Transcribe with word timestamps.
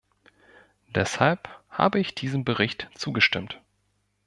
Deshalb 0.95 1.47
habe 1.69 1.99
ich 1.99 2.15
diesem 2.15 2.43
Bericht 2.43 2.89
zugestimmt. 2.95 3.61